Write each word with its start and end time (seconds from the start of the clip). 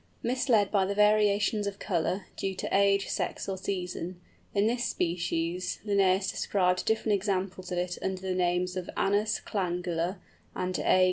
Misled 0.23 0.71
by 0.71 0.83
the 0.87 0.95
variations 0.95 1.67
of 1.67 1.77
colour, 1.77 2.25
due 2.35 2.55
to 2.55 2.75
age, 2.75 3.07
sex, 3.07 3.47
or 3.47 3.55
season, 3.55 4.19
in 4.51 4.65
this 4.65 4.83
species, 4.83 5.77
Linnæus 5.85 6.31
described 6.31 6.85
different 6.85 7.13
examples 7.15 7.71
of 7.71 7.77
it 7.77 7.99
under 8.01 8.21
the 8.21 8.33
names 8.33 8.75
of 8.75 8.89
Anas 8.97 9.39
clangula 9.45 10.17
and 10.55 10.73
_A. 10.77 10.99